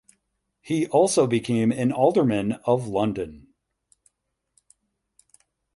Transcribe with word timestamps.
He 0.61 0.87
also 0.87 1.27
became 1.27 1.71
an 1.71 1.91
Alderman 1.91 2.53
of 2.65 2.87
London. 2.87 3.53